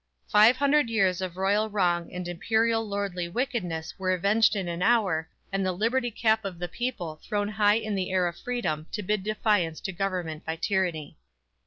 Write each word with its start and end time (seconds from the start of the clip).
Five 0.31 0.57
hundred 0.57 0.89
years 0.89 1.21
of 1.21 1.37
royal 1.37 1.69
wrong 1.69 2.11
and 2.11 2.27
imperial 2.27 2.83
lordly 2.87 3.29
wickedness 3.29 3.99
were 3.99 4.09
avenged 4.11 4.55
in 4.55 4.67
an 4.67 4.81
hour, 4.81 5.29
and 5.51 5.63
the 5.63 5.73
liberty 5.73 6.09
cap 6.09 6.43
of 6.43 6.57
the 6.57 6.67
people 6.67 7.19
thrown 7.21 7.49
high 7.49 7.77
in 7.77 7.93
the 7.93 8.09
air 8.09 8.25
of 8.25 8.35
freedom 8.35 8.87
to 8.93 9.03
bid 9.03 9.23
defiance 9.23 9.79
to 9.81 9.91
government 9.91 10.43
by 10.43 10.55
tyranny. 10.55 11.17